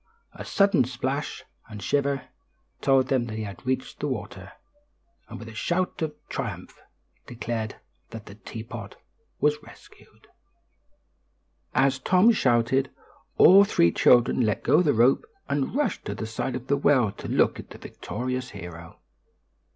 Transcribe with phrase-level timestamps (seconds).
[0.33, 2.29] A sudden splash and shiver
[2.81, 4.51] told them he had reached the water,
[5.29, 6.79] and a shout of triumph
[7.27, 7.75] declared
[8.09, 8.95] that the teapot
[9.39, 10.25] was rescued.
[11.75, 12.89] As Tom shouted,
[13.37, 17.11] all three children let go the rope and rushed to the side of the well
[17.11, 18.97] to look at the victorious hero.